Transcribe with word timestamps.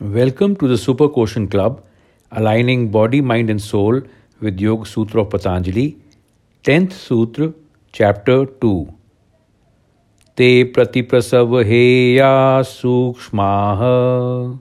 Welcome 0.00 0.56
to 0.56 0.66
the 0.66 0.78
Super 0.78 1.10
Quotient 1.10 1.50
Club, 1.50 1.84
aligning 2.32 2.90
body, 2.90 3.20
mind, 3.20 3.50
and 3.50 3.60
soul 3.60 4.00
with 4.40 4.58
Yoga 4.58 4.86
Sutra 4.86 5.20
of 5.20 5.28
Patanjali, 5.28 5.98
10th 6.64 6.94
Sutra, 6.94 7.52
Chapter 7.92 8.46
2. 8.46 8.94
Te 10.36 10.64
pratiprasav 10.64 11.50
sukshmaha. 12.64 14.58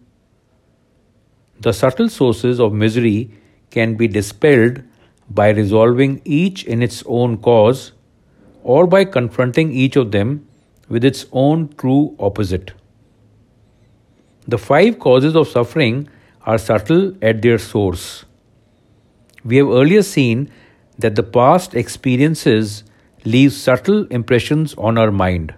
The 1.61 1.71
subtle 1.71 2.09
sources 2.09 2.59
of 2.59 2.73
misery 2.73 3.31
can 3.71 3.95
be 3.95 4.09
dispelled 4.09 4.83
by 5.29 5.51
resolving 5.51 6.21
each 6.25 6.65
in 6.65 6.83
its 6.83 7.01
own 7.05 7.37
cause 7.37 7.93
or 8.61 8.85
by 8.87 9.05
confronting 9.05 9.71
each 9.71 9.95
of 9.95 10.11
them 10.11 10.45
with 10.89 11.05
its 11.05 11.27
own 11.31 11.69
true 11.77 12.13
opposite. 12.19 12.73
The 14.51 14.57
five 14.57 14.97
causes 14.97 15.35
of 15.35 15.47
suffering 15.47 16.09
are 16.43 16.57
subtle 16.57 17.13
at 17.21 17.43
their 17.43 17.59
source. 17.59 18.25
We 19.45 19.57
have 19.57 19.67
earlier 19.67 20.01
seen 20.01 20.49
that 20.97 21.15
the 21.15 21.21
past 21.21 21.75
experiences 21.75 22.83
leave 23.25 23.53
subtle 23.53 24.07
impressions 24.07 24.73
on 24.73 24.97
our 24.97 25.11
mind. 25.11 25.53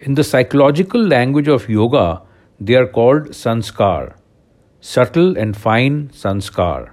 In 0.00 0.16
the 0.16 0.24
psychological 0.24 1.00
language 1.00 1.46
of 1.46 1.68
yoga, 1.68 2.22
they 2.58 2.74
are 2.74 2.88
called 2.88 3.30
sanskar, 3.44 4.16
subtle 4.80 5.38
and 5.38 5.56
fine 5.56 6.08
sanskar. 6.08 6.90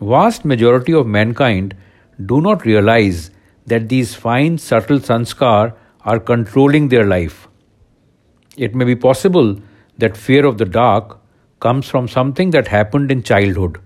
Vast 0.00 0.46
majority 0.46 0.94
of 0.94 1.06
mankind 1.06 1.76
do 2.24 2.40
not 2.40 2.64
realize 2.64 3.30
that 3.66 3.90
these 3.90 4.14
fine 4.14 4.56
subtle 4.56 4.98
sanskar 4.98 5.74
are 6.06 6.18
controlling 6.18 6.88
their 6.88 7.04
life. 7.04 7.48
It 8.56 8.74
may 8.74 8.84
be 8.84 8.96
possible 8.96 9.60
that 9.98 10.16
fear 10.16 10.44
of 10.44 10.58
the 10.58 10.64
dark 10.64 11.18
comes 11.60 11.88
from 11.88 12.08
something 12.08 12.50
that 12.50 12.68
happened 12.68 13.10
in 13.10 13.22
childhood. 13.22 13.80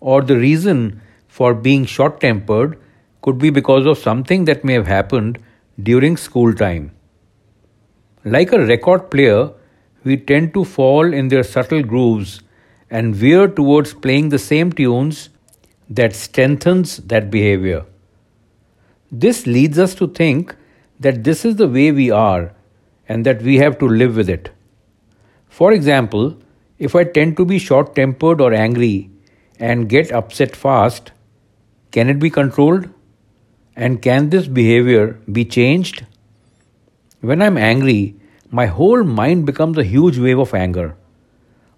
Or 0.00 0.22
the 0.22 0.36
reason 0.36 1.00
for 1.28 1.54
being 1.54 1.84
short 1.84 2.20
tempered 2.20 2.78
could 3.20 3.38
be 3.38 3.50
because 3.50 3.86
of 3.86 3.98
something 3.98 4.46
that 4.46 4.64
may 4.64 4.72
have 4.72 4.86
happened 4.86 5.38
during 5.80 6.16
school 6.16 6.52
time. 6.52 6.92
Like 8.24 8.52
a 8.52 8.64
record 8.66 9.10
player, 9.10 9.50
we 10.04 10.16
tend 10.16 10.54
to 10.54 10.64
fall 10.64 11.12
in 11.12 11.28
their 11.28 11.42
subtle 11.42 11.82
grooves 11.82 12.40
and 12.90 13.14
veer 13.14 13.48
towards 13.48 13.94
playing 13.94 14.30
the 14.30 14.38
same 14.38 14.72
tunes 14.72 15.28
that 15.88 16.14
strengthens 16.14 16.96
that 16.98 17.30
behavior. 17.30 17.84
This 19.10 19.46
leads 19.46 19.78
us 19.78 19.94
to 19.96 20.08
think 20.08 20.56
that 20.98 21.22
this 21.22 21.44
is 21.44 21.56
the 21.56 21.68
way 21.68 21.92
we 21.92 22.10
are 22.10 22.54
and 23.12 23.26
that 23.28 23.42
we 23.48 23.56
have 23.62 23.78
to 23.80 23.88
live 24.02 24.16
with 24.20 24.30
it. 24.34 24.50
For 25.58 25.72
example, 25.72 26.36
if 26.78 26.94
I 27.00 27.04
tend 27.16 27.36
to 27.38 27.44
be 27.44 27.58
short 27.58 27.94
tempered 27.96 28.40
or 28.40 28.52
angry 28.54 29.10
and 29.58 29.88
get 29.88 30.12
upset 30.20 30.56
fast, 30.56 31.12
can 31.90 32.08
it 32.08 32.18
be 32.18 32.30
controlled? 32.30 32.88
And 33.76 34.00
can 34.06 34.30
this 34.30 34.48
behavior 34.60 35.20
be 35.30 35.44
changed? 35.44 36.06
When 37.20 37.42
I'm 37.42 37.58
angry, 37.58 38.16
my 38.50 38.66
whole 38.78 39.04
mind 39.04 39.46
becomes 39.46 39.78
a 39.78 39.84
huge 39.84 40.18
wave 40.18 40.38
of 40.38 40.54
anger. 40.54 40.96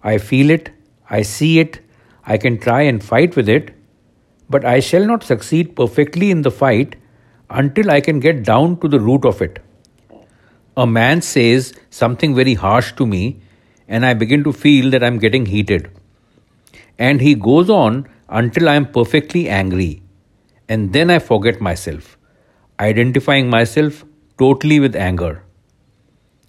I 0.03 0.17
feel 0.17 0.49
it, 0.49 0.71
I 1.09 1.21
see 1.21 1.59
it, 1.59 1.79
I 2.25 2.37
can 2.37 2.57
try 2.59 2.81
and 2.81 3.03
fight 3.03 3.35
with 3.35 3.49
it, 3.49 3.73
but 4.49 4.65
I 4.65 4.79
shall 4.79 5.05
not 5.05 5.23
succeed 5.23 5.75
perfectly 5.75 6.31
in 6.31 6.41
the 6.43 6.51
fight 6.51 6.95
until 7.49 7.91
I 7.91 8.01
can 8.01 8.19
get 8.19 8.43
down 8.43 8.79
to 8.81 8.87
the 8.87 8.99
root 8.99 9.25
of 9.25 9.41
it. 9.41 9.59
A 10.77 10.85
man 10.85 11.21
says 11.21 11.73
something 11.89 12.35
very 12.35 12.53
harsh 12.53 12.91
to 12.93 13.05
me, 13.05 13.39
and 13.87 14.05
I 14.05 14.13
begin 14.13 14.43
to 14.43 14.51
feel 14.51 14.89
that 14.91 15.03
I'm 15.03 15.19
getting 15.19 15.45
heated. 15.45 15.89
And 16.99 17.21
he 17.21 17.35
goes 17.35 17.69
on 17.69 18.07
until 18.27 18.67
I 18.67 18.75
am 18.75 18.91
perfectly 18.91 19.47
angry, 19.47 20.01
and 20.67 20.91
then 20.91 21.09
I 21.09 21.19
forget 21.19 21.61
myself, 21.61 22.17
identifying 22.79 23.49
myself 23.49 24.03
totally 24.37 24.79
with 24.79 24.95
anger. 24.95 25.43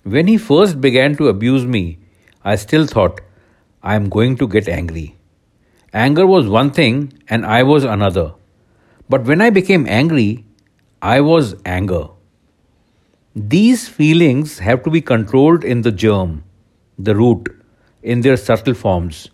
When 0.02 0.26
he 0.26 0.38
first 0.38 0.80
began 0.80 1.16
to 1.16 1.28
abuse 1.28 1.64
me, 1.64 1.98
I 2.44 2.56
still 2.56 2.86
thought, 2.86 3.20
I 3.82 3.94
am 3.94 4.08
going 4.08 4.36
to 4.38 4.48
get 4.48 4.68
angry. 4.68 5.16
Anger 5.92 6.26
was 6.26 6.48
one 6.48 6.72
thing 6.72 7.12
and 7.28 7.46
I 7.46 7.62
was 7.62 7.84
another. 7.84 8.34
But 9.08 9.24
when 9.24 9.40
I 9.40 9.50
became 9.50 9.86
angry, 9.88 10.44
I 11.00 11.20
was 11.20 11.54
anger. 11.64 12.08
These 13.38 13.86
feelings 13.86 14.60
have 14.60 14.82
to 14.84 14.90
be 14.90 15.02
controlled 15.02 15.62
in 15.62 15.82
the 15.82 15.92
germ, 15.92 16.42
the 16.98 17.14
root, 17.14 17.54
in 18.02 18.22
their 18.22 18.38
subtle 18.38 18.72
forms. 18.72 19.28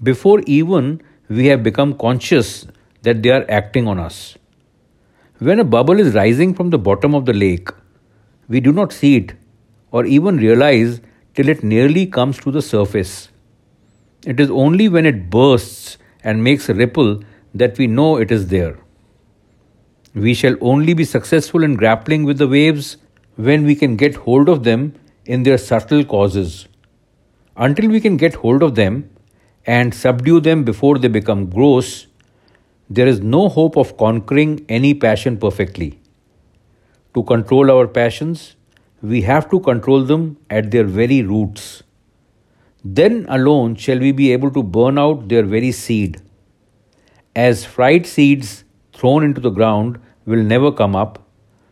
Before 0.00 0.40
even 0.46 1.02
we 1.28 1.46
have 1.46 1.64
become 1.64 1.98
conscious 1.98 2.68
that 3.02 3.24
they 3.24 3.30
are 3.30 3.44
acting 3.48 3.88
on 3.88 3.98
us. 3.98 4.38
When 5.40 5.58
a 5.58 5.64
bubble 5.64 5.98
is 5.98 6.14
rising 6.14 6.54
from 6.54 6.70
the 6.70 6.78
bottom 6.78 7.12
of 7.12 7.26
the 7.26 7.32
lake, 7.32 7.70
we 8.48 8.60
do 8.60 8.70
not 8.70 8.92
see 8.92 9.16
it 9.16 9.32
or 9.90 10.06
even 10.06 10.36
realize 10.36 11.00
till 11.34 11.48
it 11.48 11.64
nearly 11.64 12.06
comes 12.06 12.38
to 12.38 12.52
the 12.52 12.62
surface. 12.62 13.30
It 14.26 14.38
is 14.38 14.48
only 14.48 14.88
when 14.88 15.06
it 15.06 15.28
bursts 15.28 15.98
and 16.22 16.44
makes 16.44 16.68
a 16.68 16.74
ripple 16.74 17.24
that 17.52 17.78
we 17.78 17.88
know 17.88 18.16
it 18.18 18.30
is 18.30 18.46
there. 18.46 18.78
We 20.14 20.34
shall 20.34 20.54
only 20.60 20.94
be 20.94 21.04
successful 21.04 21.64
in 21.64 21.74
grappling 21.74 22.22
with 22.22 22.38
the 22.38 22.46
waves 22.46 22.96
when 23.46 23.64
we 23.64 23.74
can 23.76 23.94
get 23.94 24.16
hold 24.16 24.48
of 24.48 24.64
them 24.64 24.92
in 25.24 25.44
their 25.44 25.56
subtle 25.56 26.04
causes. 26.04 26.66
Until 27.56 27.88
we 27.88 28.00
can 28.00 28.16
get 28.16 28.34
hold 28.34 28.64
of 28.64 28.74
them 28.74 29.10
and 29.64 29.94
subdue 29.94 30.40
them 30.40 30.64
before 30.64 30.98
they 30.98 31.06
become 31.06 31.48
gross, 31.48 32.08
there 32.90 33.06
is 33.06 33.20
no 33.20 33.48
hope 33.48 33.76
of 33.76 33.96
conquering 33.96 34.66
any 34.68 34.92
passion 34.92 35.36
perfectly. 35.36 36.00
To 37.14 37.22
control 37.22 37.70
our 37.70 37.86
passions, 37.86 38.56
we 39.02 39.22
have 39.22 39.48
to 39.50 39.60
control 39.60 40.02
them 40.02 40.38
at 40.50 40.72
their 40.72 40.84
very 40.84 41.22
roots. 41.22 41.84
Then 42.84 43.24
alone 43.28 43.76
shall 43.76 44.00
we 44.00 44.10
be 44.10 44.32
able 44.32 44.50
to 44.50 44.64
burn 44.64 44.98
out 44.98 45.28
their 45.28 45.44
very 45.44 45.70
seed. 45.70 46.20
As 47.36 47.64
fried 47.64 48.04
seeds 48.04 48.64
thrown 48.92 49.22
into 49.22 49.40
the 49.40 49.50
ground 49.50 50.00
will 50.26 50.42
never 50.42 50.72
come 50.72 50.96
up, 50.96 51.27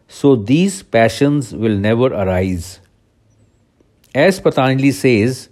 so 0.08 0.36
these 0.36 0.82
passions 0.82 1.52
will 1.52 1.76
never 1.76 2.06
arise. 2.06 2.80
As 4.14 4.40
Patanjali 4.40 4.92
says, 4.92 5.48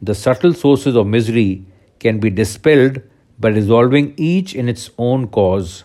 the 0.00 0.14
subtle 0.14 0.54
sources 0.54 0.96
of 0.96 1.06
misery 1.06 1.66
can 1.98 2.20
be 2.20 2.30
dispelled 2.30 3.02
by 3.38 3.48
resolving 3.48 4.14
each 4.16 4.54
in 4.54 4.68
its 4.68 4.90
own 4.98 5.28
cause. 5.28 5.84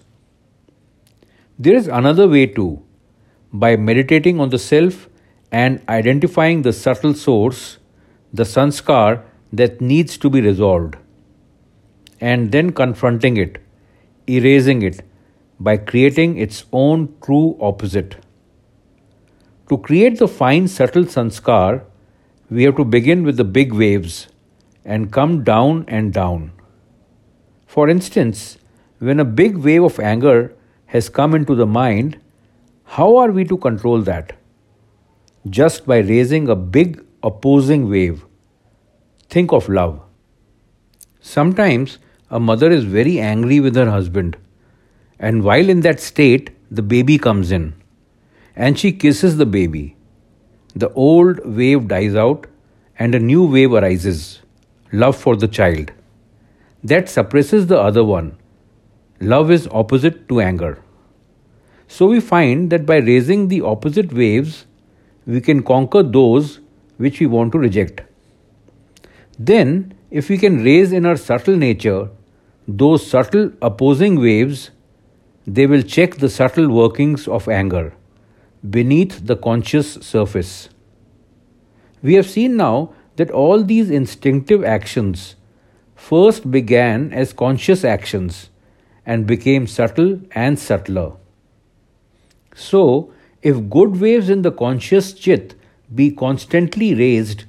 There 1.60 1.76
is 1.76 1.88
another 1.88 2.28
way 2.28 2.48
too, 2.48 2.84
by 3.52 3.76
meditating 3.76 4.40
on 4.40 4.50
the 4.50 4.60
self 4.60 5.10
and 5.52 5.82
identifying 5.88 6.62
the 6.62 6.74
subtle 6.74 7.14
source, 7.14 7.78
the 8.32 8.44
sanskar 8.44 9.24
that 9.52 9.82
needs 9.82 10.18
to 10.18 10.30
be 10.30 10.42
resolved, 10.42 10.96
and 12.20 12.52
then 12.52 12.72
confronting 12.72 13.38
it, 13.38 13.60
erasing 14.28 14.82
it, 14.82 15.04
by 15.60 15.78
creating 15.78 16.38
its 16.38 16.66
own 16.72 17.14
true 17.24 17.58
opposite. 17.60 18.16
To 19.70 19.78
create 19.78 20.20
the 20.20 20.28
fine, 20.28 20.68
subtle 20.68 21.06
sanskar, 21.06 21.84
we 22.50 22.64
have 22.64 22.76
to 22.78 22.86
begin 22.86 23.24
with 23.24 23.38
the 23.38 23.44
big 23.44 23.74
waves 23.74 24.28
and 24.86 25.12
come 25.12 25.44
down 25.44 25.86
and 25.88 26.14
down. 26.14 26.52
For 27.66 27.90
instance, 27.90 28.58
when 29.00 29.20
a 29.20 29.26
big 29.26 29.58
wave 29.58 29.84
of 29.84 30.00
anger 30.00 30.54
has 30.88 31.10
come 31.10 31.34
into 31.34 31.56
the 31.56 31.66
mind, 31.66 32.20
how 32.84 33.16
are 33.18 33.32
we 33.32 33.46
to 33.46 33.58
control 33.58 34.02
that? 34.02 34.38
Just 35.50 35.86
by 35.86 35.98
raising 36.00 36.48
a 36.48 36.56
big 36.56 37.04
opposing 37.24 37.90
wave. 37.90 38.26
Think 39.30 39.52
of 39.52 39.68
love. 39.70 40.02
Sometimes 41.22 41.98
a 42.30 42.40
mother 42.40 42.70
is 42.70 42.84
very 42.84 43.20
angry 43.20 43.60
with 43.60 43.76
her 43.76 43.90
husband 43.90 44.38
and 45.20 45.44
while 45.44 45.70
in 45.70 45.82
that 45.82 46.00
state, 46.00 46.50
the 46.72 46.82
baby 46.82 47.18
comes 47.18 47.52
in 47.52 47.74
and 48.56 48.78
she 48.78 48.92
kisses 48.92 49.38
the 49.38 49.46
baby. 49.46 49.96
The 50.76 50.92
old 50.94 51.46
wave 51.46 51.88
dies 51.88 52.16
out 52.16 52.48
and 52.98 53.16
a 53.16 53.20
new 53.20 53.46
wave 53.46 53.74
arises 53.74 54.42
love 54.92 55.18
for 55.18 55.36
the 55.36 55.48
child. 55.48 55.92
That 56.84 57.10
suppresses 57.10 57.68
the 57.68 57.80
other 57.80 58.04
one. 58.04 58.38
Love 59.20 59.52
is 59.52 59.68
opposite 59.72 60.28
to 60.30 60.42
anger. 60.42 60.82
So 61.88 62.08
we 62.08 62.20
find 62.20 62.70
that 62.72 62.86
by 62.86 62.98
raising 62.98 63.48
the 63.48 63.62
opposite 63.62 64.12
waves, 64.12 64.66
we 65.26 65.42
can 65.42 65.64
conquer 65.64 66.04
those 66.04 66.60
which 66.98 67.20
we 67.20 67.26
want 67.26 67.52
to 67.54 67.60
reject. 67.60 68.02
Then, 69.40 69.94
if 70.12 70.30
we 70.30 70.38
can 70.38 70.64
raise 70.64 70.92
in 70.92 71.06
our 71.06 71.18
subtle 71.18 71.56
nature 71.56 72.10
those 72.68 73.06
subtle 73.06 73.52
opposing 73.62 74.20
waves 74.20 74.72
they 75.46 75.68
will 75.68 75.82
check 75.82 76.16
the 76.16 76.30
subtle 76.30 76.70
workings 76.70 77.28
of 77.28 77.50
anger 77.50 77.94
beneath 78.70 79.26
the 79.26 79.36
conscious 79.36 79.94
surface. 79.96 80.70
We 82.02 82.14
have 82.16 82.30
seen 82.30 82.56
now 82.56 82.94
that 83.18 83.32
all 83.32 83.64
these 83.64 83.90
instinctive 83.90 84.64
actions 84.64 85.36
first 85.96 86.50
began 86.50 87.12
as 87.12 87.34
conscious 87.34 87.84
actions 87.84 88.50
and 89.06 89.28
became 89.28 89.68
subtle 89.68 90.20
and 90.32 90.58
subtler. 90.58 91.14
So, 92.56 93.14
if 93.42 93.70
good 93.70 94.00
waves 94.00 94.30
in 94.30 94.42
the 94.42 94.52
conscious 94.52 95.14
chit 95.14 95.56
be 95.94 96.12
constantly 96.12 96.94
raised, 96.96 97.44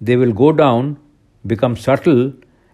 they 0.00 0.16
will 0.16 0.32
go 0.32 0.52
down, 0.52 0.98
become 1.44 1.76
subtle, 1.76 2.32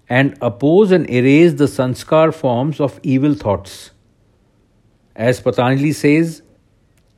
and 0.08 0.36
oppose 0.42 0.90
and 0.90 1.08
erase 1.08 1.54
the 1.54 1.64
sanskar 1.64 2.34
forms 2.34 2.80
of 2.80 3.00
evil 3.02 3.34
thoughts. 3.34 3.92
As 5.16 5.40
Patanjali 5.40 5.92
says, 5.92 6.42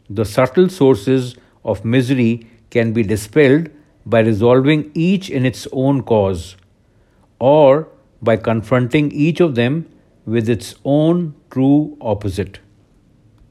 the 0.08 0.24
subtle 0.24 0.68
sources 0.68 1.36
of 1.64 1.84
misery 1.84 2.46
can 2.70 2.92
be 2.92 3.02
dispelled 3.02 3.68
by 4.06 4.20
resolving 4.20 4.90
each 4.94 5.30
in 5.30 5.44
its 5.44 5.68
own 5.72 6.02
cause, 6.02 6.56
or 7.38 7.88
by 8.20 8.36
confronting 8.36 9.12
each 9.12 9.40
of 9.40 9.54
them 9.54 9.86
with 10.24 10.48
its 10.48 10.74
own 10.84 11.34
true 11.50 11.96
opposite. 12.00 12.60